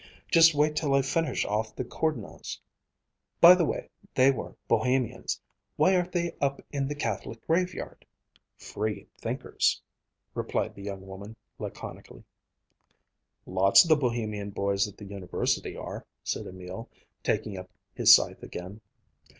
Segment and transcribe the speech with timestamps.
[0.31, 2.57] Just wait till I finish off the Kourdnas'.
[3.39, 5.39] By the way, they were Bohemians.
[5.75, 8.03] Why aren't they up in the Catholic graveyard?"
[8.57, 9.79] "Free thinkers,"
[10.33, 12.23] replied the young woman laconically.
[13.45, 16.89] "Lots of the Bohemian boys at the University are," said Emil,
[17.21, 18.81] taking up his scythe again.